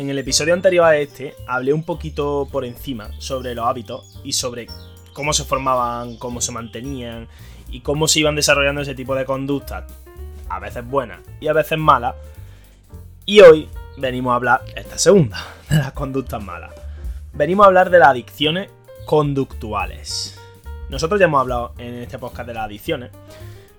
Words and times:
En 0.00 0.08
el 0.08 0.18
episodio 0.18 0.54
anterior 0.54 0.86
a 0.86 0.96
este 0.96 1.34
hablé 1.46 1.74
un 1.74 1.82
poquito 1.82 2.48
por 2.50 2.64
encima 2.64 3.10
sobre 3.18 3.54
los 3.54 3.66
hábitos 3.66 4.18
y 4.24 4.32
sobre 4.32 4.66
cómo 5.12 5.34
se 5.34 5.44
formaban, 5.44 6.16
cómo 6.16 6.40
se 6.40 6.52
mantenían 6.52 7.28
y 7.70 7.80
cómo 7.80 8.08
se 8.08 8.20
iban 8.20 8.34
desarrollando 8.34 8.80
ese 8.80 8.94
tipo 8.94 9.14
de 9.14 9.26
conductas, 9.26 9.92
a 10.48 10.58
veces 10.58 10.86
buenas 10.86 11.20
y 11.38 11.48
a 11.48 11.52
veces 11.52 11.76
malas. 11.76 12.14
Y 13.26 13.40
hoy 13.40 13.68
venimos 13.98 14.32
a 14.32 14.36
hablar, 14.36 14.62
esta 14.74 14.96
segunda, 14.96 15.36
de 15.68 15.76
las 15.76 15.92
conductas 15.92 16.42
malas. 16.42 16.72
Venimos 17.34 17.64
a 17.64 17.66
hablar 17.66 17.90
de 17.90 17.98
las 17.98 18.08
adicciones 18.08 18.70
conductuales. 19.04 20.40
Nosotros 20.88 21.20
ya 21.20 21.26
hemos 21.26 21.42
hablado 21.42 21.74
en 21.76 21.96
este 21.96 22.18
podcast 22.18 22.46
de 22.46 22.54
las 22.54 22.64
adicciones, 22.64 23.10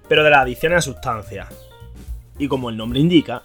pero 0.07 0.23
de 0.23 0.29
las 0.29 0.41
adicciones 0.41 0.77
a 0.77 0.81
sustancias. 0.81 1.47
Y 2.37 2.47
como 2.47 2.69
el 2.69 2.77
nombre 2.77 2.99
indica, 2.99 3.41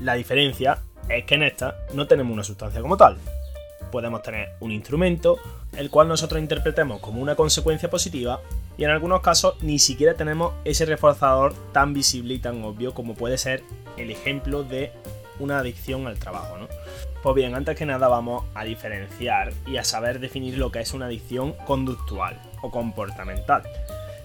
la 0.00 0.14
diferencia 0.14 0.78
es 1.08 1.24
que 1.24 1.34
en 1.34 1.42
esta 1.42 1.76
no 1.92 2.06
tenemos 2.06 2.32
una 2.32 2.44
sustancia 2.44 2.80
como 2.80 2.96
tal. 2.96 3.16
Podemos 3.90 4.22
tener 4.22 4.50
un 4.60 4.72
instrumento, 4.72 5.38
el 5.76 5.90
cual 5.90 6.08
nosotros 6.08 6.40
interpretemos 6.40 7.00
como 7.00 7.20
una 7.20 7.36
consecuencia 7.36 7.88
positiva, 7.88 8.40
y 8.76 8.84
en 8.84 8.90
algunos 8.90 9.20
casos 9.20 9.54
ni 9.62 9.78
siquiera 9.78 10.14
tenemos 10.14 10.52
ese 10.64 10.84
reforzador 10.84 11.54
tan 11.72 11.94
visible 11.94 12.34
y 12.34 12.38
tan 12.38 12.62
obvio 12.62 12.92
como 12.92 13.14
puede 13.14 13.38
ser 13.38 13.62
el 13.96 14.10
ejemplo 14.10 14.64
de 14.64 14.92
una 15.38 15.58
adicción 15.58 16.06
al 16.06 16.18
trabajo, 16.18 16.58
¿no? 16.58 16.68
Pues 17.22 17.34
bien, 17.34 17.54
antes 17.54 17.76
que 17.76 17.86
nada 17.86 18.08
vamos 18.08 18.44
a 18.54 18.64
diferenciar 18.64 19.52
y 19.66 19.78
a 19.78 19.84
saber 19.84 20.20
definir 20.20 20.58
lo 20.58 20.70
que 20.70 20.80
es 20.80 20.92
una 20.92 21.06
adicción 21.06 21.54
conductual 21.66 22.40
o 22.62 22.70
comportamental. 22.70 23.62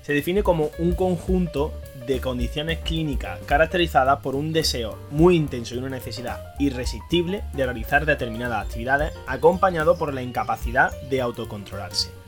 Se 0.04 0.14
define 0.14 0.44
como 0.44 0.70
un 0.78 0.94
conjunto 0.94 1.74
de 2.06 2.20
condiciones 2.20 2.80
clínicas 2.80 3.40
caracterizadas 3.46 4.20
por 4.20 4.36
un 4.36 4.54
deseo 4.54 4.98
muy 5.12 5.36
intenso 5.36 5.76
y 5.76 5.78
una 5.78 5.90
necesidad 5.90 6.54
irresistible 6.60 7.44
de 7.54 7.66
realizar 7.66 8.06
determinadas 8.06 8.66
actividades 8.66 9.14
acompañado 9.28 9.98
por 9.98 10.14
la 10.14 10.22
incapacidad 10.22 10.92
de 11.10 11.22
autocontrolarse. 11.22 12.22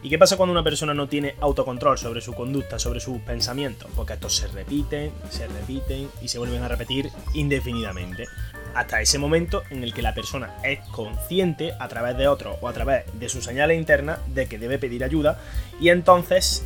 ¿Y 0.00 0.10
qué 0.10 0.18
pasa 0.18 0.36
cuando 0.36 0.52
una 0.52 0.62
persona 0.62 0.94
no 0.94 1.08
tiene 1.08 1.34
autocontrol 1.40 1.98
sobre 1.98 2.20
su 2.20 2.32
conducta, 2.32 2.78
sobre 2.78 3.00
sus 3.00 3.18
pensamientos? 3.20 3.90
Porque 3.96 4.12
estos 4.12 4.36
se 4.36 4.46
repiten, 4.46 5.10
se 5.28 5.48
repiten 5.48 6.08
y 6.22 6.28
se 6.28 6.38
vuelven 6.38 6.62
a 6.62 6.68
repetir 6.68 7.10
indefinidamente. 7.34 8.26
Hasta 8.74 9.00
ese 9.00 9.18
momento 9.18 9.64
en 9.70 9.82
el 9.82 9.92
que 9.92 10.02
la 10.02 10.14
persona 10.14 10.54
es 10.62 10.78
consciente 10.90 11.72
a 11.80 11.88
través 11.88 12.16
de 12.16 12.28
otros 12.28 12.58
o 12.60 12.68
a 12.68 12.72
través 12.72 13.06
de 13.18 13.28
sus 13.28 13.44
señales 13.44 13.76
internas 13.76 14.20
de 14.28 14.46
que 14.46 14.58
debe 14.58 14.78
pedir 14.78 15.02
ayuda 15.02 15.40
y 15.80 15.88
entonces 15.88 16.64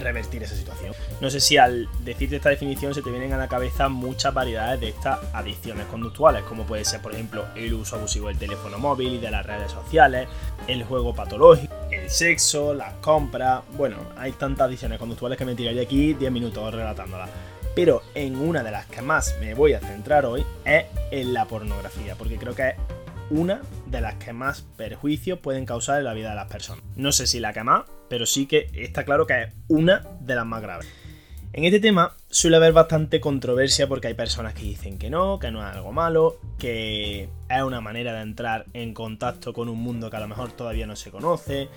revertir 0.00 0.42
esa 0.42 0.54
situación. 0.54 0.94
No 1.20 1.30
sé 1.30 1.40
si 1.40 1.56
al 1.56 1.88
decirte 2.04 2.36
esta 2.36 2.50
definición 2.50 2.94
se 2.94 3.02
te 3.02 3.10
vienen 3.10 3.32
a 3.32 3.38
la 3.38 3.48
cabeza 3.48 3.88
muchas 3.88 4.32
variedades 4.32 4.80
de 4.80 4.88
estas 4.88 5.18
adicciones 5.32 5.86
conductuales, 5.86 6.42
como 6.44 6.64
puede 6.64 6.84
ser, 6.84 7.00
por 7.00 7.12
ejemplo, 7.14 7.46
el 7.54 7.74
uso 7.74 7.96
abusivo 7.96 8.28
del 8.28 8.38
teléfono 8.38 8.78
móvil 8.78 9.14
y 9.14 9.18
de 9.18 9.30
las 9.30 9.44
redes 9.44 9.72
sociales, 9.72 10.28
el 10.66 10.84
juego 10.84 11.14
patológico, 11.14 11.74
el 11.90 12.10
sexo, 12.10 12.74
las 12.74 12.94
compras. 12.94 13.62
Bueno, 13.76 13.96
hay 14.16 14.32
tantas 14.32 14.66
adicciones 14.66 14.98
conductuales 14.98 15.38
que 15.38 15.44
me 15.44 15.54
tiraría 15.54 15.82
aquí 15.82 16.14
10 16.14 16.30
minutos 16.32 16.74
relatándolas. 16.74 17.30
Pero 17.74 18.02
en 18.14 18.36
una 18.36 18.62
de 18.62 18.72
las 18.72 18.86
que 18.86 19.02
más 19.02 19.36
me 19.40 19.54
voy 19.54 19.72
a 19.72 19.80
centrar 19.80 20.26
hoy 20.26 20.44
es 20.64 20.86
en 21.10 21.32
la 21.32 21.44
pornografía, 21.44 22.16
porque 22.16 22.36
creo 22.36 22.54
que 22.54 22.70
es 22.70 22.74
una 23.30 23.60
de 23.90 24.00
las 24.00 24.14
que 24.16 24.32
más 24.32 24.62
perjuicios 24.76 25.38
pueden 25.38 25.66
causar 25.66 25.98
en 25.98 26.04
la 26.04 26.14
vida 26.14 26.30
de 26.30 26.36
las 26.36 26.50
personas. 26.50 26.84
No 26.96 27.12
sé 27.12 27.26
si 27.26 27.40
la 27.40 27.52
que 27.52 27.64
más, 27.64 27.84
pero 28.08 28.26
sí 28.26 28.46
que 28.46 28.70
está 28.74 29.04
claro 29.04 29.26
que 29.26 29.42
es 29.42 29.54
una 29.68 30.02
de 30.20 30.34
las 30.34 30.46
más 30.46 30.62
graves. 30.62 30.88
En 31.52 31.64
este 31.64 31.80
tema 31.80 32.14
suele 32.28 32.56
haber 32.56 32.72
bastante 32.72 33.20
controversia 33.20 33.88
porque 33.88 34.08
hay 34.08 34.14
personas 34.14 34.52
que 34.52 34.62
dicen 34.62 34.98
que 34.98 35.08
no, 35.08 35.38
que 35.38 35.50
no 35.50 35.66
es 35.66 35.74
algo 35.74 35.92
malo, 35.92 36.38
que 36.58 37.28
es 37.48 37.62
una 37.62 37.80
manera 37.80 38.12
de 38.14 38.22
entrar 38.22 38.66
en 38.74 38.92
contacto 38.92 39.52
con 39.52 39.68
un 39.68 39.78
mundo 39.80 40.10
que 40.10 40.16
a 40.16 40.20
lo 40.20 40.28
mejor 40.28 40.52
todavía 40.52 40.86
no 40.86 40.94
se 40.94 41.10
conoce. 41.10 41.68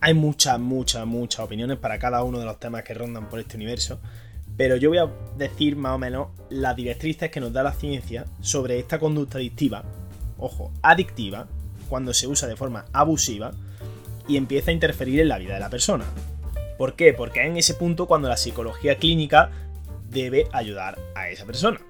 Hay 0.00 0.14
muchas, 0.14 0.60
muchas, 0.60 1.04
muchas 1.04 1.40
opiniones 1.40 1.78
para 1.78 1.98
cada 1.98 2.22
uno 2.22 2.38
de 2.38 2.44
los 2.44 2.60
temas 2.60 2.84
que 2.84 2.94
rondan 2.94 3.28
por 3.28 3.40
este 3.40 3.56
universo. 3.56 3.98
Pero 4.56 4.76
yo 4.76 4.88
voy 4.88 4.98
a 4.98 5.10
decir 5.36 5.76
más 5.76 5.92
o 5.92 5.98
menos 5.98 6.28
las 6.48 6.76
directrices 6.76 7.30
que 7.30 7.40
nos 7.40 7.52
da 7.52 7.62
la 7.62 7.72
ciencia 7.72 8.24
sobre 8.40 8.78
esta 8.78 8.98
conducta 8.98 9.38
adictiva 9.38 9.84
ojo, 10.38 10.72
adictiva, 10.82 11.46
cuando 11.88 12.14
se 12.14 12.26
usa 12.26 12.48
de 12.48 12.56
forma 12.56 12.86
abusiva 12.92 13.52
y 14.28 14.36
empieza 14.36 14.70
a 14.70 14.74
interferir 14.74 15.20
en 15.20 15.28
la 15.28 15.38
vida 15.38 15.54
de 15.54 15.60
la 15.60 15.70
persona. 15.70 16.04
¿Por 16.78 16.94
qué? 16.94 17.12
Porque 17.12 17.40
es 17.40 17.46
en 17.46 17.56
ese 17.56 17.74
punto 17.74 18.06
cuando 18.06 18.28
la 18.28 18.36
psicología 18.36 18.96
clínica 18.96 19.50
debe 20.10 20.48
ayudar 20.52 20.98
a 21.14 21.30
esa 21.30 21.46
persona. 21.46 21.80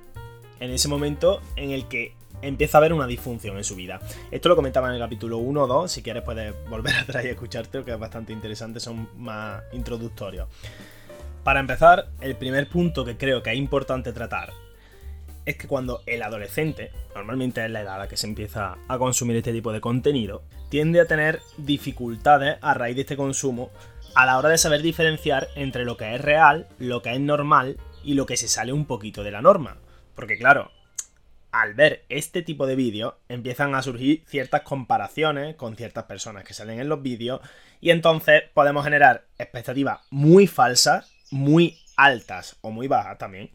En 0.60 0.70
ese 0.70 0.88
momento 0.88 1.40
en 1.56 1.70
el 1.70 1.86
que 1.86 2.14
empieza 2.42 2.78
a 2.78 2.80
haber 2.80 2.92
una 2.92 3.06
disfunción 3.06 3.56
en 3.56 3.64
su 3.64 3.74
vida. 3.74 4.00
Esto 4.30 4.48
lo 4.48 4.56
comentaba 4.56 4.88
en 4.88 4.94
el 4.94 5.00
capítulo 5.00 5.38
1 5.38 5.62
o 5.62 5.66
2, 5.66 5.90
si 5.90 6.02
quieres 6.02 6.22
puedes 6.22 6.54
volver 6.68 6.94
atrás 7.00 7.24
y 7.24 7.28
escucharte, 7.28 7.82
que 7.82 7.92
es 7.92 7.98
bastante 7.98 8.32
interesante, 8.32 8.80
son 8.80 9.08
más 9.16 9.62
introductorios. 9.72 10.48
Para 11.42 11.60
empezar, 11.60 12.08
el 12.20 12.36
primer 12.36 12.68
punto 12.68 13.04
que 13.04 13.16
creo 13.16 13.42
que 13.42 13.52
es 13.52 13.56
importante 13.56 14.12
tratar 14.12 14.52
es 15.46 15.56
que 15.56 15.68
cuando 15.68 16.02
el 16.06 16.22
adolescente, 16.22 16.90
normalmente 17.14 17.64
es 17.64 17.70
la 17.70 17.80
edad 17.80 17.94
a 17.94 17.98
la 17.98 18.08
que 18.08 18.16
se 18.16 18.26
empieza 18.26 18.76
a 18.88 18.98
consumir 18.98 19.36
este 19.36 19.52
tipo 19.52 19.72
de 19.72 19.80
contenido, 19.80 20.42
tiende 20.68 21.00
a 21.00 21.06
tener 21.06 21.40
dificultades 21.56 22.58
a 22.60 22.74
raíz 22.74 22.96
de 22.96 23.02
este 23.02 23.16
consumo 23.16 23.70
a 24.16 24.26
la 24.26 24.36
hora 24.38 24.48
de 24.48 24.58
saber 24.58 24.82
diferenciar 24.82 25.48
entre 25.54 25.84
lo 25.84 25.96
que 25.96 26.14
es 26.14 26.20
real, 26.20 26.66
lo 26.78 27.00
que 27.00 27.12
es 27.12 27.20
normal 27.20 27.78
y 28.02 28.14
lo 28.14 28.26
que 28.26 28.36
se 28.36 28.48
sale 28.48 28.72
un 28.72 28.86
poquito 28.86 29.22
de 29.22 29.30
la 29.30 29.40
norma. 29.40 29.76
Porque 30.14 30.36
claro, 30.36 30.72
al 31.52 31.74
ver 31.74 32.04
este 32.08 32.42
tipo 32.42 32.66
de 32.66 32.74
vídeos 32.74 33.14
empiezan 33.28 33.74
a 33.74 33.82
surgir 33.82 34.24
ciertas 34.26 34.62
comparaciones 34.62 35.54
con 35.54 35.76
ciertas 35.76 36.04
personas 36.04 36.44
que 36.44 36.54
salen 36.54 36.80
en 36.80 36.88
los 36.88 37.02
vídeos 37.02 37.40
y 37.80 37.90
entonces 37.90 38.42
podemos 38.52 38.84
generar 38.84 39.26
expectativas 39.38 40.00
muy 40.10 40.46
falsas, 40.48 41.12
muy 41.30 41.78
altas 41.96 42.56
o 42.62 42.70
muy 42.70 42.88
bajas 42.88 43.18
también 43.18 43.50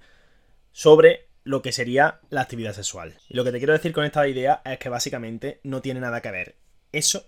sobre 0.72 1.28
lo 1.44 1.62
que 1.62 1.72
sería 1.72 2.19
la 2.29 2.41
actividad 2.41 2.74
sexual. 2.74 3.18
Y 3.29 3.35
lo 3.35 3.44
que 3.44 3.52
te 3.52 3.57
quiero 3.57 3.74
decir 3.74 3.94
con 3.94 4.06
esta 4.06 4.28
idea 4.28 4.62
es 4.66 4.78
que 4.79 4.90
básicamente 4.90 5.59
no 5.63 5.81
tiene 5.81 6.00
nada 6.00 6.22
que 6.22 6.31
ver 6.31 6.56
eso 6.91 7.25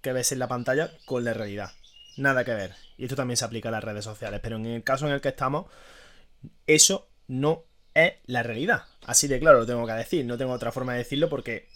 que 0.00 0.12
ves 0.12 0.32
en 0.32 0.38
la 0.38 0.48
pantalla 0.48 0.90
con 1.04 1.24
la 1.24 1.34
realidad. 1.34 1.72
Nada 2.16 2.44
que 2.44 2.54
ver. 2.54 2.74
Y 2.96 3.04
esto 3.04 3.16
también 3.16 3.36
se 3.36 3.44
aplica 3.44 3.68
a 3.68 3.72
las 3.72 3.84
redes 3.84 4.04
sociales. 4.04 4.40
Pero 4.42 4.56
en 4.56 4.66
el 4.66 4.84
caso 4.84 5.06
en 5.06 5.12
el 5.12 5.20
que 5.20 5.28
estamos, 5.28 5.66
eso 6.66 7.08
no 7.28 7.64
es 7.94 8.14
la 8.26 8.42
realidad. 8.42 8.84
Así 9.04 9.28
de 9.28 9.40
claro 9.40 9.60
lo 9.60 9.66
tengo 9.66 9.86
que 9.86 9.92
decir. 9.92 10.24
No 10.24 10.38
tengo 10.38 10.52
otra 10.52 10.72
forma 10.72 10.92
de 10.92 10.98
decirlo 10.98 11.28
porque 11.28 11.68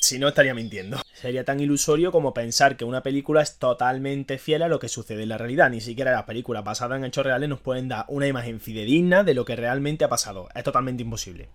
si 0.00 0.18
no 0.18 0.28
estaría 0.28 0.54
mintiendo. 0.54 1.00
Sería 1.14 1.44
tan 1.44 1.60
ilusorio 1.60 2.12
como 2.12 2.34
pensar 2.34 2.76
que 2.76 2.84
una 2.84 3.02
película 3.02 3.42
es 3.42 3.58
totalmente 3.58 4.38
fiel 4.38 4.62
a 4.62 4.68
lo 4.68 4.78
que 4.78 4.88
sucede 4.88 5.22
en 5.22 5.30
la 5.30 5.38
realidad. 5.38 5.70
Ni 5.70 5.80
siquiera 5.80 6.12
las 6.12 6.24
películas 6.24 6.64
basadas 6.64 6.98
en 6.98 7.04
hechos 7.04 7.24
reales 7.24 7.48
nos 7.48 7.60
pueden 7.60 7.88
dar 7.88 8.04
una 8.08 8.26
imagen 8.26 8.60
fidedigna 8.60 9.24
de 9.24 9.34
lo 9.34 9.44
que 9.44 9.56
realmente 9.56 10.04
ha 10.04 10.08
pasado. 10.08 10.48
Es 10.54 10.64
totalmente 10.64 11.02
imposible. 11.02 11.48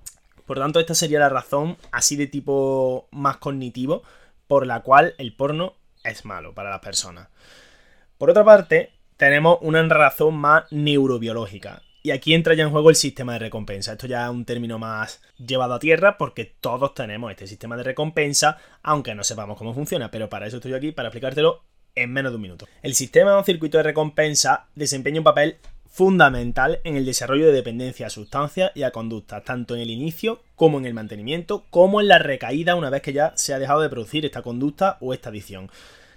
Por 0.45 0.59
tanto, 0.59 0.79
esta 0.79 0.95
sería 0.95 1.19
la 1.19 1.29
razón, 1.29 1.77
así 1.91 2.15
de 2.15 2.27
tipo 2.27 3.07
más 3.11 3.37
cognitivo, 3.37 4.03
por 4.47 4.67
la 4.67 4.81
cual 4.81 5.15
el 5.17 5.33
porno 5.33 5.75
es 6.03 6.25
malo 6.25 6.53
para 6.53 6.71
las 6.71 6.79
personas. 6.79 7.29
Por 8.17 8.29
otra 8.29 8.43
parte, 8.43 8.91
tenemos 9.17 9.59
una 9.61 9.81
razón 9.83 10.35
más 10.35 10.63
neurobiológica. 10.71 11.83
Y 12.03 12.09
aquí 12.09 12.33
entra 12.33 12.55
ya 12.55 12.63
en 12.63 12.71
juego 12.71 12.89
el 12.89 12.95
sistema 12.95 13.33
de 13.33 13.39
recompensa. 13.39 13.91
Esto 13.91 14.07
ya 14.07 14.25
es 14.25 14.31
un 14.31 14.43
término 14.43 14.79
más 14.79 15.21
llevado 15.37 15.75
a 15.75 15.79
tierra 15.79 16.17
porque 16.17 16.45
todos 16.45 16.95
tenemos 16.95 17.29
este 17.29 17.45
sistema 17.45 17.77
de 17.77 17.83
recompensa, 17.83 18.57
aunque 18.81 19.13
no 19.13 19.23
sepamos 19.23 19.55
cómo 19.55 19.75
funciona, 19.75 20.09
pero 20.09 20.27
para 20.27 20.47
eso 20.47 20.57
estoy 20.57 20.73
aquí, 20.73 20.91
para 20.91 21.09
explicártelo 21.09 21.63
en 21.93 22.11
menos 22.11 22.31
de 22.31 22.37
un 22.37 22.41
minuto. 22.41 22.67
El 22.81 22.95
sistema 22.95 23.37
o 23.37 23.43
circuito 23.43 23.77
de 23.77 23.83
recompensa 23.83 24.67
desempeña 24.73 25.19
un 25.19 25.25
papel 25.25 25.57
fundamental 25.91 26.79
en 26.85 26.95
el 26.95 27.05
desarrollo 27.05 27.45
de 27.45 27.51
dependencia 27.51 28.07
a 28.07 28.09
sustancias 28.09 28.71
y 28.73 28.81
a 28.81 28.91
conductas, 28.91 29.43
tanto 29.43 29.75
en 29.75 29.81
el 29.81 29.91
inicio 29.91 30.41
como 30.55 30.79
en 30.79 30.85
el 30.85 30.95
mantenimiento, 30.95 31.65
como 31.69 32.01
en 32.01 32.07
la 32.07 32.17
recaída 32.17 32.75
una 32.75 32.89
vez 32.89 33.03
que 33.03 33.13
ya 33.13 33.33
se 33.35 33.53
ha 33.53 33.59
dejado 33.59 33.81
de 33.81 33.89
producir 33.89 34.25
esta 34.25 34.41
conducta 34.41 34.97
o 35.01 35.13
esta 35.13 35.29
adicción. 35.29 35.69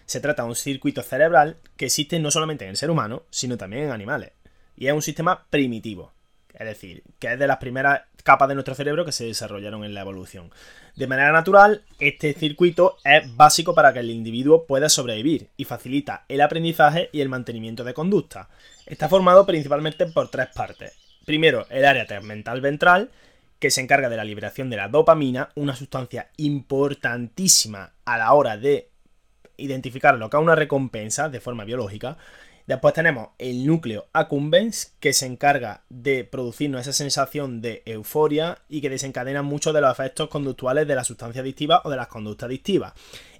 Se 0.06 0.20
trata 0.20 0.44
de 0.44 0.48
un 0.48 0.54
circuito 0.54 1.02
cerebral 1.02 1.58
que 1.76 1.86
existe 1.86 2.18
no 2.20 2.30
solamente 2.30 2.64
en 2.64 2.70
el 2.70 2.76
ser 2.78 2.90
humano, 2.90 3.24
sino 3.28 3.58
también 3.58 3.84
en 3.84 3.90
animales 3.90 4.32
y 4.76 4.86
es 4.86 4.92
un 4.92 5.02
sistema 5.02 5.46
primitivo. 5.50 6.12
Es 6.52 6.66
decir, 6.66 7.02
que 7.18 7.32
es 7.32 7.38
de 7.38 7.48
las 7.48 7.56
primeras 7.58 8.02
capas 8.22 8.48
de 8.48 8.54
nuestro 8.54 8.74
cerebro 8.74 9.04
que 9.04 9.12
se 9.12 9.26
desarrollaron 9.26 9.84
en 9.84 9.92
la 9.92 10.00
evolución. 10.00 10.50
De 10.96 11.06
manera 11.06 11.32
natural, 11.32 11.82
este 11.98 12.32
circuito 12.32 12.96
es 13.04 13.36
básico 13.36 13.74
para 13.74 13.92
que 13.92 13.98
el 13.98 14.10
individuo 14.10 14.64
pueda 14.66 14.88
sobrevivir 14.88 15.48
y 15.56 15.64
facilita 15.64 16.24
el 16.28 16.40
aprendizaje 16.40 17.10
y 17.12 17.20
el 17.20 17.28
mantenimiento 17.28 17.84
de 17.84 17.94
conducta. 17.94 18.48
Está 18.86 19.08
formado 19.08 19.44
principalmente 19.44 20.06
por 20.06 20.30
tres 20.30 20.48
partes. 20.54 20.92
Primero, 21.26 21.66
el 21.70 21.84
área 21.84 22.06
tegmental 22.06 22.60
ventral, 22.60 23.10
que 23.58 23.70
se 23.70 23.80
encarga 23.80 24.08
de 24.08 24.16
la 24.16 24.24
liberación 24.24 24.70
de 24.70 24.76
la 24.76 24.88
dopamina, 24.88 25.50
una 25.54 25.74
sustancia 25.74 26.30
importantísima 26.36 27.92
a 28.04 28.18
la 28.18 28.32
hora 28.32 28.56
de 28.56 28.90
identificar 29.56 30.16
lo 30.16 30.30
que 30.30 30.36
es 30.36 30.42
una 30.42 30.54
recompensa 30.54 31.28
de 31.28 31.40
forma 31.40 31.64
biológica. 31.64 32.16
Después 32.66 32.94
tenemos 32.94 33.28
el 33.38 33.66
núcleo 33.66 34.06
accumbens, 34.14 34.94
que 34.98 35.12
se 35.12 35.26
encarga 35.26 35.82
de 35.90 36.24
producirnos 36.24 36.80
esa 36.80 36.94
sensación 36.94 37.60
de 37.60 37.82
euforia 37.84 38.58
y 38.70 38.80
que 38.80 38.88
desencadena 38.88 39.42
muchos 39.42 39.74
de 39.74 39.82
los 39.82 39.92
efectos 39.92 40.30
conductuales 40.30 40.88
de 40.88 40.94
la 40.94 41.04
sustancia 41.04 41.42
adictiva 41.42 41.82
o 41.84 41.90
de 41.90 41.96
las 41.96 42.08
conductas 42.08 42.46
adictivas. 42.46 42.94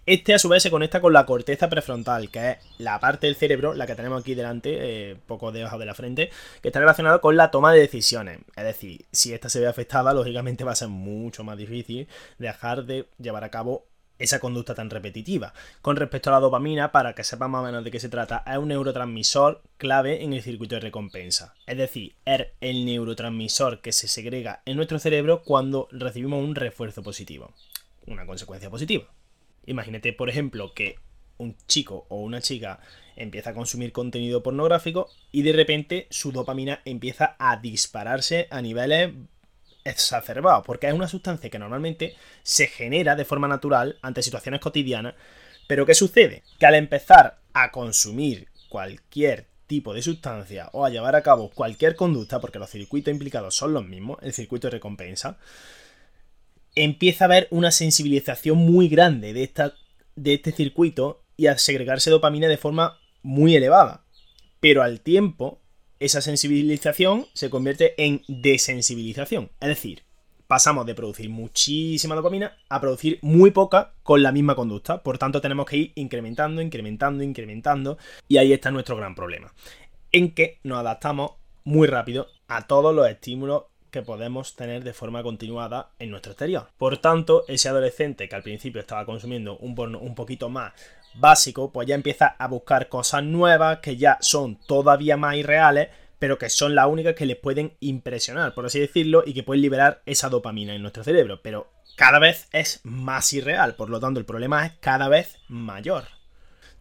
Este 0.06 0.34
a 0.34 0.38
su 0.38 0.50
vez 0.50 0.62
se 0.62 0.70
conecta 0.70 1.00
con 1.00 1.14
la 1.14 1.24
corteza 1.24 1.70
prefrontal, 1.70 2.30
que 2.30 2.50
es 2.50 2.56
la 2.76 3.00
parte 3.00 3.26
del 3.26 3.36
cerebro, 3.36 3.72
la 3.72 3.86
que 3.86 3.94
tenemos 3.94 4.20
aquí 4.20 4.34
delante, 4.34 5.12
eh, 5.12 5.16
poco 5.26 5.50
debajo 5.50 5.78
de 5.78 5.86
la 5.86 5.94
frente, 5.94 6.30
que 6.60 6.68
está 6.68 6.80
relacionada 6.80 7.20
con 7.20 7.38
la 7.38 7.50
toma 7.50 7.72
de 7.72 7.80
decisiones. 7.80 8.40
Es 8.54 8.64
decir, 8.64 9.06
si 9.10 9.32
esta 9.32 9.48
se 9.48 9.60
ve 9.60 9.66
afectada, 9.66 10.12
lógicamente 10.12 10.64
va 10.64 10.72
a 10.72 10.76
ser 10.76 10.88
mucho 10.88 11.42
más 11.42 11.56
difícil 11.56 12.06
dejar 12.38 12.84
de 12.84 13.06
llevar 13.18 13.44
a 13.44 13.50
cabo 13.50 13.86
esa 14.18 14.40
conducta 14.40 14.74
tan 14.74 14.90
repetitiva. 14.90 15.52
Con 15.82 15.96
respecto 15.96 16.30
a 16.30 16.34
la 16.34 16.40
dopamina, 16.40 16.92
para 16.92 17.14
que 17.14 17.24
sepan 17.24 17.50
más 17.50 17.62
o 17.62 17.64
menos 17.64 17.84
de 17.84 17.90
qué 17.90 18.00
se 18.00 18.08
trata, 18.08 18.44
es 18.46 18.58
un 18.58 18.68
neurotransmisor 18.68 19.62
clave 19.76 20.22
en 20.22 20.32
el 20.32 20.42
circuito 20.42 20.76
de 20.76 20.80
recompensa. 20.80 21.54
Es 21.66 21.76
decir, 21.76 22.14
es 22.24 22.46
el 22.60 22.84
neurotransmisor 22.84 23.80
que 23.80 23.92
se 23.92 24.08
segrega 24.08 24.62
en 24.66 24.76
nuestro 24.76 24.98
cerebro 24.98 25.42
cuando 25.42 25.88
recibimos 25.90 26.42
un 26.42 26.54
refuerzo 26.54 27.02
positivo. 27.02 27.52
Una 28.06 28.26
consecuencia 28.26 28.70
positiva. 28.70 29.06
Imagínate, 29.66 30.12
por 30.12 30.28
ejemplo, 30.28 30.74
que 30.74 30.96
un 31.38 31.56
chico 31.66 32.06
o 32.08 32.20
una 32.20 32.40
chica 32.40 32.80
empieza 33.16 33.50
a 33.50 33.54
consumir 33.54 33.92
contenido 33.92 34.42
pornográfico 34.42 35.08
y 35.32 35.42
de 35.42 35.52
repente 35.52 36.06
su 36.10 36.32
dopamina 36.32 36.80
empieza 36.84 37.36
a 37.38 37.56
dispararse 37.56 38.46
a 38.50 38.60
niveles 38.60 39.12
exacerbados, 39.84 40.64
porque 40.64 40.88
es 40.88 40.94
una 40.94 41.08
sustancia 41.08 41.50
que 41.50 41.58
normalmente 41.58 42.16
se 42.42 42.66
genera 42.66 43.16
de 43.16 43.24
forma 43.24 43.48
natural 43.48 43.98
ante 44.02 44.22
situaciones 44.22 44.60
cotidianas, 44.60 45.14
pero 45.66 45.86
¿qué 45.86 45.94
sucede? 45.94 46.42
Que 46.58 46.66
al 46.66 46.74
empezar 46.74 47.38
a 47.52 47.70
consumir 47.70 48.48
cualquier 48.68 49.46
tipo 49.66 49.94
de 49.94 50.02
sustancia 50.02 50.68
o 50.72 50.84
a 50.84 50.90
llevar 50.90 51.16
a 51.16 51.22
cabo 51.22 51.50
cualquier 51.50 51.96
conducta, 51.96 52.40
porque 52.40 52.58
los 52.58 52.70
circuitos 52.70 53.12
implicados 53.12 53.54
son 53.54 53.72
los 53.72 53.84
mismos, 53.84 54.18
el 54.22 54.32
circuito 54.32 54.66
de 54.66 54.72
recompensa, 54.72 55.38
empieza 56.74 57.24
a 57.24 57.26
haber 57.26 57.48
una 57.50 57.70
sensibilización 57.70 58.58
muy 58.58 58.88
grande 58.88 59.32
de, 59.32 59.42
esta, 59.42 59.74
de 60.16 60.34
este 60.34 60.52
circuito 60.52 61.22
y 61.36 61.46
a 61.46 61.58
segregarse 61.58 62.10
dopamina 62.10 62.48
de 62.48 62.56
forma 62.56 62.98
muy 63.22 63.56
elevada. 63.56 64.04
Pero 64.60 64.82
al 64.82 65.00
tiempo, 65.00 65.60
esa 66.04 66.20
sensibilización 66.20 67.26
se 67.32 67.48
convierte 67.48 67.94
en 67.96 68.22
desensibilización. 68.28 69.50
Es 69.60 69.68
decir, 69.68 70.02
pasamos 70.46 70.84
de 70.84 70.94
producir 70.94 71.30
muchísima 71.30 72.14
dopamina 72.14 72.58
a 72.68 72.80
producir 72.80 73.18
muy 73.22 73.52
poca 73.52 73.94
con 74.02 74.22
la 74.22 74.30
misma 74.30 74.54
conducta. 74.54 75.02
Por 75.02 75.16
tanto, 75.16 75.40
tenemos 75.40 75.64
que 75.64 75.76
ir 75.78 75.92
incrementando, 75.94 76.60
incrementando, 76.60 77.24
incrementando. 77.24 77.96
Y 78.28 78.36
ahí 78.36 78.52
está 78.52 78.70
nuestro 78.70 78.96
gran 78.96 79.14
problema. 79.14 79.54
En 80.12 80.32
que 80.32 80.58
nos 80.62 80.78
adaptamos 80.78 81.32
muy 81.64 81.88
rápido 81.88 82.28
a 82.48 82.66
todos 82.66 82.94
los 82.94 83.08
estímulos 83.08 83.64
que 83.90 84.02
podemos 84.02 84.56
tener 84.56 84.84
de 84.84 84.92
forma 84.92 85.22
continuada 85.22 85.92
en 85.98 86.10
nuestro 86.10 86.32
exterior. 86.32 86.68
Por 86.76 86.98
tanto, 86.98 87.44
ese 87.48 87.70
adolescente 87.70 88.28
que 88.28 88.36
al 88.36 88.42
principio 88.42 88.80
estaba 88.80 89.06
consumiendo 89.06 89.56
un 89.58 89.74
porno 89.74 90.00
poquito 90.14 90.48
más 90.50 90.72
básico, 91.14 91.72
pues 91.72 91.88
ya 91.88 91.94
empieza 91.94 92.36
a 92.38 92.48
buscar 92.48 92.88
cosas 92.88 93.22
nuevas 93.22 93.78
que 93.78 93.96
ya 93.96 94.18
son 94.20 94.56
todavía 94.66 95.16
más 95.16 95.36
irreales, 95.36 95.88
pero 96.18 96.38
que 96.38 96.50
son 96.50 96.74
las 96.74 96.86
únicas 96.86 97.14
que 97.14 97.26
les 97.26 97.36
pueden 97.36 97.74
impresionar, 97.80 98.54
por 98.54 98.66
así 98.66 98.80
decirlo, 98.80 99.22
y 99.26 99.34
que 99.34 99.42
pueden 99.42 99.62
liberar 99.62 100.02
esa 100.06 100.28
dopamina 100.28 100.74
en 100.74 100.82
nuestro 100.82 101.04
cerebro. 101.04 101.40
Pero 101.42 101.70
cada 101.96 102.18
vez 102.18 102.48
es 102.52 102.80
más 102.84 103.32
irreal, 103.32 103.74
por 103.74 103.90
lo 103.90 104.00
tanto 104.00 104.20
el 104.20 104.26
problema 104.26 104.66
es 104.66 104.72
cada 104.80 105.08
vez 105.08 105.38
mayor. 105.48 106.04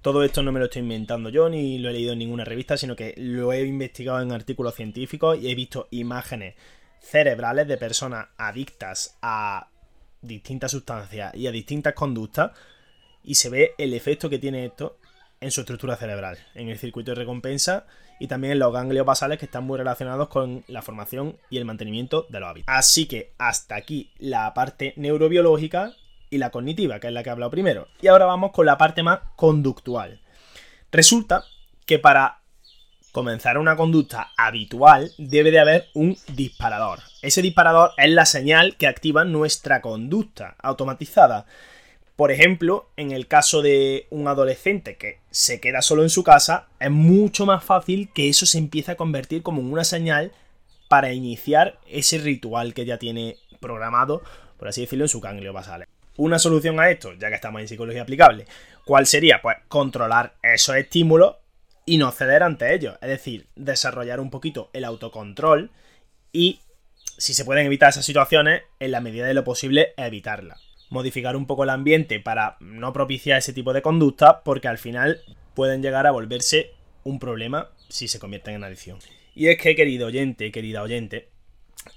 Todo 0.01 0.23
esto 0.23 0.43
no 0.43 0.51
me 0.51 0.59
lo 0.59 0.65
estoy 0.65 0.81
inventando 0.81 1.29
yo, 1.29 1.47
ni 1.47 1.77
lo 1.77 1.89
he 1.89 1.93
leído 1.93 2.13
en 2.13 2.19
ninguna 2.19 2.43
revista, 2.43 2.75
sino 2.75 2.95
que 2.95 3.13
lo 3.17 3.53
he 3.53 3.61
investigado 3.65 4.21
en 4.21 4.33
artículos 4.33 4.75
científicos 4.75 5.39
y 5.39 5.49
he 5.49 5.55
visto 5.55 5.87
imágenes 5.91 6.55
cerebrales 6.99 7.67
de 7.67 7.77
personas 7.77 8.27
adictas 8.37 9.17
a 9.21 9.69
distintas 10.21 10.71
sustancias 10.71 11.33
y 11.35 11.47
a 11.47 11.51
distintas 11.51 11.93
conductas 11.93 12.51
y 13.23 13.35
se 13.35 13.49
ve 13.49 13.73
el 13.77 13.93
efecto 13.93 14.29
que 14.29 14.39
tiene 14.39 14.65
esto 14.65 14.97
en 15.39 15.51
su 15.51 15.61
estructura 15.61 15.95
cerebral, 15.95 16.37
en 16.55 16.69
el 16.69 16.77
circuito 16.77 17.11
de 17.11 17.15
recompensa 17.15 17.85
y 18.19 18.27
también 18.27 18.53
en 18.53 18.59
los 18.59 18.71
ganglios 18.71 19.05
basales 19.05 19.39
que 19.39 19.45
están 19.45 19.65
muy 19.65 19.77
relacionados 19.77 20.29
con 20.29 20.63
la 20.67 20.81
formación 20.81 21.37
y 21.49 21.57
el 21.57 21.65
mantenimiento 21.65 22.25
de 22.29 22.39
los 22.39 22.49
hábitos. 22.49 22.73
Así 22.73 23.05
que 23.05 23.33
hasta 23.37 23.75
aquí 23.75 24.11
la 24.19 24.53
parte 24.53 24.93
neurobiológica 24.95 25.93
y 26.29 26.37
la 26.37 26.49
cognitiva, 26.49 26.99
que 26.99 27.07
es 27.07 27.13
la 27.13 27.23
que 27.23 27.29
he 27.29 27.31
hablado 27.31 27.51
primero. 27.51 27.87
Y 28.01 28.07
ahora 28.07 28.25
vamos 28.25 28.51
con 28.51 28.65
la 28.65 28.77
parte 28.77 29.03
más 29.03 29.19
conductual. 29.35 30.21
Resulta 30.91 31.43
que 31.85 31.99
para 31.99 32.43
comenzar 33.11 33.59
una 33.59 33.75
conducta 33.75 34.31
habitual, 34.37 35.11
debe 35.19 35.51
de 35.51 35.59
haber 35.59 35.87
un 35.93 36.17
disparador. 36.29 36.99
Ese 37.21 37.43
disparador 37.43 37.91
es 37.97 38.09
la 38.09 38.25
señal 38.25 38.75
que 38.75 38.87
activa 38.87 39.23
nuestra 39.23 39.81
conducta 39.81 40.55
automatizada. 40.59 41.45
Por 42.15 42.31
ejemplo, 42.31 42.91
en 42.95 43.11
el 43.11 43.27
caso 43.27 43.63
de 43.63 44.05
un 44.11 44.27
adolescente 44.27 44.97
que 44.97 45.19
se 45.31 45.59
queda 45.59 45.81
solo 45.81 46.03
en 46.03 46.11
su 46.11 46.23
casa, 46.23 46.67
es 46.79 46.91
mucho 46.91 47.47
más 47.47 47.63
fácil 47.63 48.09
que 48.13 48.29
eso 48.29 48.45
se 48.45 48.59
empiece 48.59 48.91
a 48.91 48.97
convertir 48.97 49.41
como 49.41 49.61
en 49.61 49.71
una 49.71 49.83
señal 49.83 50.31
para 50.89 51.11
iniciar 51.11 51.79
ese 51.87 52.19
ritual 52.19 52.75
que 52.75 52.85
ya 52.85 52.99
tiene 52.99 53.37
programado, 53.59 54.21
por 54.59 54.67
así 54.67 54.81
decirlo, 54.81 55.05
en 55.05 55.09
su 55.09 55.21
ganglio 55.21 55.53
basal. 55.53 55.87
Una 56.15 56.37
solución 56.37 56.79
a 56.79 56.91
esto, 56.91 57.13
ya 57.13 57.29
que 57.29 57.35
estamos 57.35 57.61
en 57.61 57.67
psicología 57.67 58.03
aplicable, 58.03 58.45
¿cuál 58.85 59.07
sería? 59.07 59.41
Pues 59.41 59.57
controlar 59.67 60.35
esos 60.43 60.75
estímulos 60.75 61.37
y 61.83 61.97
no 61.97 62.11
ceder 62.11 62.43
ante 62.43 62.75
ellos. 62.75 62.95
Es 63.01 63.09
decir, 63.09 63.47
desarrollar 63.55 64.19
un 64.19 64.29
poquito 64.29 64.69
el 64.73 64.85
autocontrol 64.85 65.71
y, 66.31 66.59
si 67.17 67.33
se 67.33 67.43
pueden 67.43 67.65
evitar 67.65 67.89
esas 67.89 68.05
situaciones, 68.05 68.61
en 68.79 68.91
la 68.91 69.01
medida 69.01 69.25
de 69.25 69.33
lo 69.33 69.43
posible, 69.43 69.93
evitarlas. 69.97 70.72
Modificar 70.93 71.35
un 71.35 71.47
poco 71.47 71.63
el 71.63 71.71
ambiente 71.71 72.19
para 72.19 72.55
no 72.59 72.93
propiciar 72.93 73.39
ese 73.39 73.51
tipo 73.51 73.73
de 73.73 73.81
conducta, 73.81 74.43
porque 74.43 74.67
al 74.67 74.77
final 74.77 75.21
pueden 75.55 75.81
llegar 75.81 76.05
a 76.05 76.11
volverse 76.11 76.69
un 77.03 77.17
problema 77.17 77.71
si 77.89 78.07
se 78.07 78.19
convierten 78.19 78.53
en 78.53 78.63
adicción. 78.63 78.99
Y 79.33 79.47
es 79.47 79.57
que, 79.57 79.75
querido 79.75 80.05
oyente, 80.05 80.51
querida 80.51 80.83
oyente, 80.83 81.29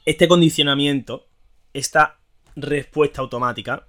este 0.07 0.27
condicionamiento, 0.29 1.29
esta 1.75 2.21
respuesta 2.57 3.21
automática, 3.21 3.87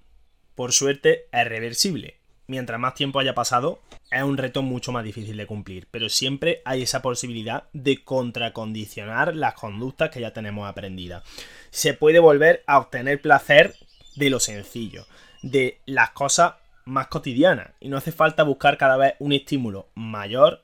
por 0.56 0.74
suerte, 0.74 1.28
es 1.32 1.48
reversible 1.48 2.18
mientras 2.48 2.80
más 2.80 2.96
tiempo 2.96 3.20
haya 3.20 3.36
pasado, 3.36 3.80
es 4.10 4.24
un 4.24 4.38
reto 4.38 4.62
mucho 4.62 4.92
más 4.92 5.04
difícil 5.04 5.38
de 5.38 5.46
cumplir. 5.46 5.88
Pero 5.92 6.10
siempre 6.10 6.62
hay 6.66 6.82
esa 6.82 7.02
posibilidad 7.02 7.66
de 7.74 8.04
contracondicionar 8.04 9.36
las 9.36 9.54
conductas 9.54 10.10
que 10.10 10.22
ya 10.22 10.34
tenemos 10.34 10.68
aprendidas. 10.68 11.24
Se 11.70 11.94
puede 11.94 12.20
volver 12.20 12.64
a 12.66 12.80
obtener 12.80 13.22
placer 13.22 13.76
de 14.18 14.30
lo 14.30 14.40
sencillo, 14.40 15.06
de 15.42 15.80
las 15.86 16.12
cosas 16.12 16.56
más 16.86 17.08
cotidianas. 17.08 17.70
Y 17.80 17.90
no 17.90 17.98
hace 17.98 18.12
falta 18.12 18.44
buscar 18.44 18.78
cada 18.78 18.98
vez 18.98 19.14
un 19.20 19.32
estímulo 19.32 19.90
mayor 19.96 20.64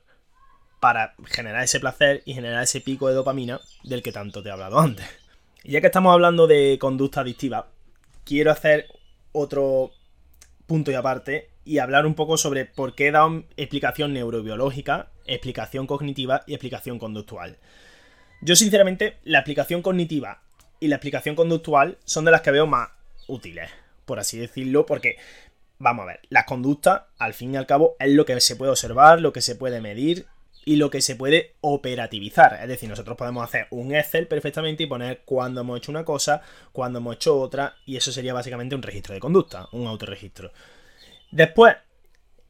para 0.80 1.14
generar 1.24 1.62
ese 1.64 1.80
placer 1.80 2.22
y 2.26 2.34
generar 2.34 2.62
ese 2.62 2.80
pico 2.80 3.08
de 3.08 3.14
dopamina 3.14 3.60
del 3.84 4.02
que 4.02 4.12
tanto 4.12 4.42
te 4.42 4.48
he 4.48 4.52
hablado 4.52 4.78
antes. 4.78 5.06
Y 5.62 5.72
ya 5.72 5.80
que 5.80 5.86
estamos 5.86 6.12
hablando 6.12 6.46
de 6.46 6.76
conducta 6.78 7.22
adictiva, 7.22 7.68
quiero 8.24 8.50
hacer 8.50 8.88
otro 9.32 9.92
punto 10.66 10.90
y 10.90 10.94
aparte 10.94 11.50
y 11.64 11.78
hablar 11.78 12.04
un 12.04 12.14
poco 12.14 12.36
sobre 12.36 12.66
por 12.66 12.94
qué 12.94 13.08
he 13.08 13.12
dado 13.12 13.44
explicación 13.56 14.12
neurobiológica, 14.12 15.08
explicación 15.26 15.86
cognitiva 15.86 16.42
y 16.46 16.52
explicación 16.52 16.98
conductual. 16.98 17.56
Yo 18.42 18.56
sinceramente 18.56 19.16
la 19.24 19.38
explicación 19.38 19.80
cognitiva 19.80 20.42
y 20.80 20.88
la 20.88 20.96
explicación 20.96 21.34
conductual 21.34 21.96
son 22.04 22.26
de 22.26 22.30
las 22.30 22.42
que 22.42 22.50
veo 22.50 22.66
más 22.66 22.90
útiles, 23.28 23.70
por 24.04 24.18
así 24.18 24.38
decirlo, 24.38 24.86
porque 24.86 25.16
vamos 25.78 26.04
a 26.04 26.06
ver, 26.06 26.20
las 26.30 26.44
conductas 26.44 27.02
al 27.18 27.34
fin 27.34 27.54
y 27.54 27.56
al 27.56 27.66
cabo 27.66 27.96
es 27.98 28.10
lo 28.10 28.24
que 28.24 28.40
se 28.40 28.56
puede 28.56 28.70
observar, 28.70 29.20
lo 29.20 29.32
que 29.32 29.40
se 29.40 29.56
puede 29.56 29.80
medir 29.80 30.26
y 30.64 30.76
lo 30.76 30.90
que 30.90 31.02
se 31.02 31.16
puede 31.16 31.54
operativizar. 31.60 32.58
Es 32.62 32.68
decir, 32.68 32.88
nosotros 32.88 33.16
podemos 33.16 33.44
hacer 33.44 33.66
un 33.70 33.94
Excel 33.94 34.26
perfectamente 34.26 34.84
y 34.84 34.86
poner 34.86 35.22
cuándo 35.24 35.60
hemos 35.60 35.78
hecho 35.78 35.92
una 35.92 36.04
cosa, 36.04 36.42
cuándo 36.72 36.98
hemos 36.98 37.16
hecho 37.16 37.38
otra, 37.38 37.76
y 37.84 37.96
eso 37.96 38.12
sería 38.12 38.34
básicamente 38.34 38.74
un 38.74 38.82
registro 38.82 39.14
de 39.14 39.20
conducta, 39.20 39.68
un 39.72 39.86
autorregistro. 39.86 40.52
Después, 41.30 41.76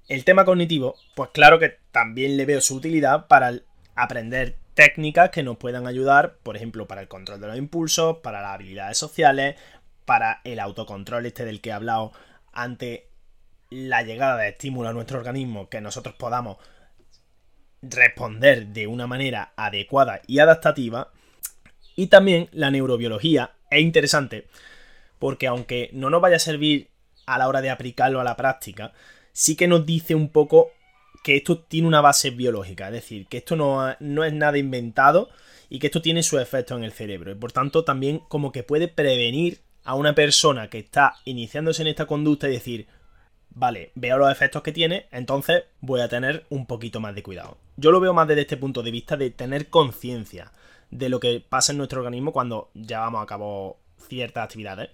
el 0.09 0.25
tema 0.25 0.45
cognitivo, 0.45 0.97
pues 1.15 1.31
claro 1.33 1.59
que 1.59 1.79
también 1.91 2.37
le 2.37 2.45
veo 2.45 2.61
su 2.61 2.77
utilidad 2.77 3.27
para 3.27 3.53
aprender 3.95 4.57
técnicas 4.75 5.31
que 5.31 5.43
nos 5.43 5.57
puedan 5.57 5.87
ayudar, 5.87 6.37
por 6.43 6.57
ejemplo, 6.57 6.87
para 6.87 7.01
el 7.01 7.09
control 7.09 7.41
de 7.41 7.47
los 7.47 7.57
impulsos, 7.57 8.19
para 8.19 8.43
las 8.43 8.55
habilidades 8.55 8.99
sociales, 8.99 9.57
para 10.05 10.41
el 10.45 10.61
autocontrol 10.61 11.27
este 11.27 11.45
del 11.45 11.61
que 11.61 11.71
he 11.71 11.73
hablado 11.73 12.13
ante 12.53 13.09
la 13.71 14.03
llegada 14.03 14.37
de 14.37 14.51
estímulos 14.51 14.91
a 14.91 14.95
nuestro 14.95 15.19
organismo 15.19 15.69
que 15.69 15.81
nosotros 15.81 16.15
podamos 16.15 16.59
responder 17.83 18.69
de 18.69 18.87
una 18.87 19.07
manera 19.07 19.53
adecuada 19.57 20.21
y 20.27 20.39
adaptativa. 20.39 21.13
Y 21.97 22.09
también 22.09 22.49
la 22.53 22.71
neurobiología 22.71 23.53
es 23.71 23.81
interesante 23.81 24.47
porque 25.19 25.47
aunque 25.47 25.91
no 25.93 26.11
nos 26.11 26.21
vaya 26.21 26.37
a 26.37 26.41
servir 26.41 26.91
a 27.27 27.39
la 27.39 27.49
hora 27.49 27.63
de 27.63 27.71
aplicarlo 27.71 28.21
a 28.21 28.25
la 28.25 28.37
práctica, 28.37 28.93
sí 29.33 29.57
que 29.57 29.69
nos 29.69 29.87
dice 29.87 30.15
un 30.15 30.29
poco 30.29 30.71
que 31.23 31.37
esto 31.37 31.61
tiene 31.61 31.89
una 31.89 32.03
base 32.03 32.31
biológica, 32.31 32.89
es 32.89 32.93
decir, 32.93 33.27
que 33.27 33.39
esto 33.39 33.57
no, 33.57 33.97
no 34.01 34.25
es 34.25 34.33
nada 34.35 34.59
inventado 34.59 35.31
y 35.71 35.79
que 35.79 35.87
esto 35.87 36.03
tiene 36.03 36.23
su 36.23 36.39
efecto 36.39 36.77
en 36.77 36.85
el 36.85 36.93
cerebro. 36.93 37.33
Y 37.33 37.37
por 37.37 37.53
tanto 37.53 37.85
también 37.85 38.19
como 38.29 38.53
que 38.53 38.63
puede 38.63 38.89
prevenir 38.89 39.61
a 39.85 39.95
una 39.95 40.15
persona 40.15 40.69
que 40.69 40.79
está 40.79 41.17
iniciándose 41.25 41.83
en 41.83 41.89
esta 41.89 42.07
conducta 42.07 42.49
y 42.49 42.53
decir, 42.53 42.87
vale, 43.51 43.93
veo 43.95 44.19
los 44.19 44.33
efectos 44.33 44.63
que 44.63 44.73
tiene, 44.73 45.07
entonces 45.13 45.65
voy 45.81 46.01
a 46.01 46.09
tener 46.09 46.47
un 46.49 46.67
poquito 46.67 47.01
más 47.01 47.15
de 47.15 47.23
cuidado. 47.23 47.59
Yo 47.77 47.93
lo 47.93 48.01
veo 48.01 48.15
más 48.15 48.27
desde 48.27 48.43
este 48.43 48.57
punto 48.57 48.83
de 48.83 48.91
vista 48.91 49.17
de 49.17 49.31
tener 49.31 49.69
conciencia 49.69 50.53
de 50.91 51.09
lo 51.09 51.21
que 51.21 51.45
pasa 51.47 51.73
en 51.73 51.79
nuestro 51.79 52.01
organismo 52.01 52.33
cuando 52.33 52.71
llevamos 52.75 53.23
a 53.23 53.27
cabo 53.27 53.79
ciertas 54.09 54.45
actividades, 54.45 54.91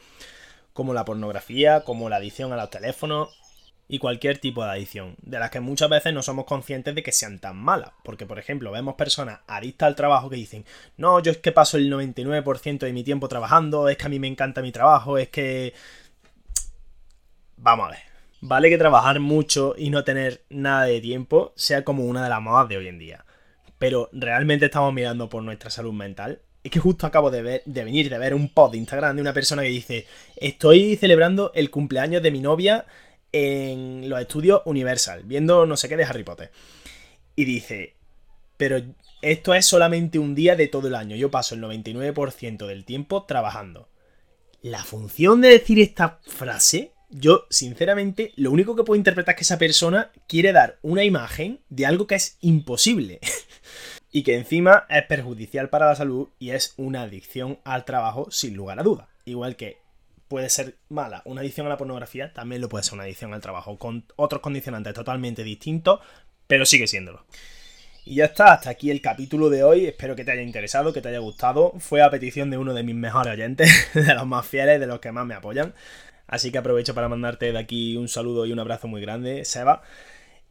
como 0.73 0.95
la 0.95 1.05
pornografía, 1.05 1.85
como 1.85 2.09
la 2.09 2.17
adicción 2.17 2.53
a 2.53 2.57
los 2.57 2.71
teléfonos 2.71 3.40
y 3.93 3.99
cualquier 3.99 4.39
tipo 4.39 4.63
de 4.63 4.71
adicción, 4.71 5.17
de 5.21 5.41
las 5.41 5.51
que 5.51 5.59
muchas 5.59 5.91
veces 5.91 6.15
no 6.15 6.23
somos 6.23 6.45
conscientes 6.45 6.95
de 6.95 7.03
que 7.03 7.11
sean 7.11 7.41
tan 7.41 7.57
malas, 7.57 7.91
porque 8.05 8.25
por 8.25 8.39
ejemplo 8.39 8.71
vemos 8.71 8.95
personas 8.95 9.41
adictas 9.49 9.89
al 9.89 9.97
trabajo 9.97 10.31
que 10.31 10.37
dicen, 10.37 10.65
no, 10.97 11.19
yo 11.19 11.33
es 11.33 11.39
que 11.39 11.51
paso 11.51 11.77
el 11.77 11.93
99% 11.93 12.79
de 12.79 12.93
mi 12.93 13.03
tiempo 13.03 13.27
trabajando, 13.27 13.89
es 13.89 13.97
que 13.97 14.07
a 14.07 14.09
mí 14.09 14.21
me 14.21 14.29
encanta 14.29 14.63
mi 14.63 14.71
trabajo, 14.71 15.19
es 15.19 15.29
que... 15.29 15.75
Vamos 17.57 17.89
a 17.89 17.91
ver. 17.91 17.99
Vale 18.41 18.71
que 18.71 18.79
trabajar 18.79 19.19
mucho 19.19 19.75
y 19.77 19.91
no 19.91 20.05
tener 20.05 20.45
nada 20.51 20.85
de 20.85 21.01
tiempo 21.01 21.53
sea 21.57 21.83
como 21.83 22.05
una 22.05 22.23
de 22.23 22.31
las 22.31 22.41
modas 22.41 22.69
de 22.69 22.77
hoy 22.77 22.87
en 22.87 22.99
día. 23.01 23.25
Pero 23.81 24.09
realmente 24.13 24.67
estamos 24.67 24.95
mirando 24.95 25.29
por 25.29 25.43
nuestra 25.43 25.69
salud 25.69 25.93
mental. 25.93 26.43
Es 26.63 26.71
que 26.71 26.79
justo 26.79 27.09
acabo 27.09 27.33
de, 27.33 27.43
ver, 27.43 27.63
de 27.67 27.85
venir 27.85 28.09
de 28.09 28.19
ver 28.19 28.35
un 28.35 28.51
post 28.51 28.73
de 28.73 28.79
Instagram 28.79 29.17
de 29.17 29.23
una 29.23 29.33
persona 29.33 29.63
que 29.63 29.69
dice: 29.69 30.07
Estoy 30.37 30.97
celebrando 30.97 31.51
el 31.55 31.71
cumpleaños 31.71 32.23
de 32.23 32.31
mi 32.31 32.41
novia 32.41 32.87
en 33.33 34.09
los 34.09 34.21
estudios 34.21 34.63
Universal, 34.65 35.23
viendo 35.25 35.67
no 35.67 35.77
sé 35.77 35.89
qué 35.89 35.97
de 35.97 36.05
Harry 36.05 36.25
Potter. 36.25 36.51
Y 37.37 37.45
dice: 37.45 37.97
Pero 38.57 38.81
esto 39.23 39.55
es 39.55 39.67
solamente 39.67 40.19
un 40.19 40.35
día 40.35 40.57
de 40.57 40.69
todo 40.69 40.89
el 40.89 40.95
año. 40.95 41.17
Yo 41.17 41.31
paso 41.31 41.55
el 41.55 41.63
99% 41.63 42.67
del 42.67 42.85
tiempo 42.85 43.25
trabajando. 43.25 43.89
La 44.63 44.85
función 44.85 45.41
de 45.41 45.49
decir 45.49 45.81
esta 45.81 46.21
frase 46.23 46.93
yo, 47.13 47.47
sinceramente, 47.51 48.33
lo 48.37 48.53
único 48.53 48.77
que 48.77 48.85
puedo 48.85 48.97
interpretar 48.97 49.35
es 49.35 49.39
que 49.39 49.43
esa 49.43 49.59
persona 49.59 50.13
quiere 50.29 50.53
dar 50.53 50.79
una 50.81 51.03
imagen 51.03 51.61
de 51.69 51.85
algo 51.85 52.07
que 52.07 52.15
es 52.15 52.39
imposible. 52.41 53.19
y 54.13 54.23
que 54.23 54.37
encima 54.37 54.87
es 54.89 55.05
perjudicial 55.07 55.71
para 55.71 55.87
la 55.87 55.97
salud 55.97 56.29
y 56.39 56.51
es 56.51 56.75
una 56.77 57.03
adicción 57.03 57.59
al 57.65 57.85
trabajo 57.85 58.31
sin 58.31 58.55
lugar 58.55 58.79
a 58.79 58.85
duda. 58.85 59.09
Igual 59.25 59.57
que 59.57 59.79
puede 60.31 60.49
ser 60.49 60.77
mala 60.89 61.23
una 61.25 61.41
adicción 61.41 61.67
a 61.67 61.71
la 61.71 61.77
pornografía, 61.77 62.33
también 62.33 62.63
lo 62.63 62.69
puede 62.69 62.85
ser 62.85 62.95
una 62.95 63.03
adicción 63.03 63.35
al 63.35 63.41
trabajo, 63.41 63.77
con 63.79 64.05
otros 64.15 64.41
condicionantes 64.41 64.95
totalmente 64.95 65.43
distintos, 65.43 65.99
pero 66.47 66.65
sigue 66.65 66.87
siéndolo. 66.87 67.27
Y 68.05 68.15
ya 68.15 68.27
está, 68.27 68.53
hasta 68.53 68.71
aquí 68.71 68.93
el 68.93 69.03
capítulo 69.03 69.51
de 69.51 69.65
hoy. 69.65 69.87
Espero 69.87 70.15
que 70.17 70.25
te 70.25 70.31
haya 70.31 70.43
interesado, 70.43 70.93
que 70.93 71.03
te 71.03 71.09
haya 71.09 71.19
gustado. 71.19 71.75
Fue 71.79 72.01
a 72.01 72.11
petición 72.11 72.49
de 72.49 72.59
uno 72.59 72.73
de 72.75 72.83
mis 72.83 72.95
mejores 72.95 73.35
oyentes, 73.35 73.69
de 73.95 74.15
los 74.15 74.27
más 74.27 74.47
fieles, 74.47 74.81
de 74.81 74.87
los 74.87 75.01
que 75.01 75.13
más 75.13 75.27
me 75.27 75.35
apoyan. 75.35 75.75
Así 76.27 76.53
que 76.53 76.59
aprovecho 76.59 76.95
para 76.95 77.09
mandarte 77.09 77.53
de 77.53 77.59
aquí 77.59 77.97
un 77.97 78.09
saludo 78.09 78.47
y 78.47 78.53
un 78.53 78.61
abrazo 78.61 78.87
muy 78.87 79.01
grande, 79.01 79.45
Seba. 79.45 79.83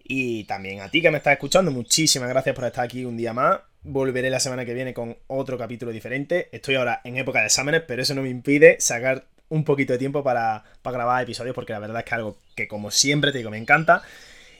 Y 0.03 0.43
también 0.43 0.81
a 0.81 0.89
ti 0.89 1.01
que 1.01 1.09
me 1.09 1.17
estás 1.17 1.33
escuchando, 1.33 1.71
muchísimas 1.71 2.27
gracias 2.27 2.53
por 2.53 2.65
estar 2.65 2.83
aquí 2.83 3.05
un 3.05 3.15
día 3.15 3.31
más. 3.31 3.61
Volveré 3.81 4.29
la 4.29 4.41
semana 4.41 4.65
que 4.65 4.73
viene 4.73 4.93
con 4.93 5.17
otro 5.27 5.57
capítulo 5.57 5.93
diferente. 5.93 6.49
Estoy 6.51 6.75
ahora 6.75 6.99
en 7.05 7.17
época 7.17 7.39
de 7.39 7.45
exámenes, 7.45 7.83
pero 7.87 8.01
eso 8.01 8.13
no 8.13 8.21
me 8.21 8.29
impide 8.29 8.75
sacar 8.79 9.25
un 9.49 9.63
poquito 9.63 9.93
de 9.93 9.99
tiempo 9.99 10.23
para, 10.23 10.63
grabar 10.83 11.23
episodios, 11.23 11.55
porque 11.55 11.73
la 11.73 11.79
verdad 11.79 11.99
es 11.99 12.03
que 12.05 12.09
es 12.09 12.13
algo 12.13 12.37
que, 12.55 12.67
como 12.67 12.91
siempre 12.91 13.31
te 13.31 13.39
digo, 13.39 13.49
me 13.49 13.57
encanta. 13.57 14.03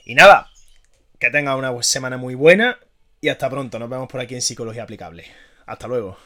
Y 0.05 0.15
nada, 0.15 0.50
que 1.19 1.29
tengas 1.29 1.58
una 1.58 1.81
semana 1.84 2.17
muy 2.17 2.36
buena 2.36 2.77
y 3.22 3.29
hasta 3.29 3.50
pronto. 3.50 3.79
Nos 3.79 3.89
vemos 3.89 4.08
por 4.08 4.22
aquí 4.22 4.36
en 4.36 4.41
Psicología 4.41 4.84
Aplicable. 4.84 5.25
Hasta 5.65 5.88
luego. 5.88 6.17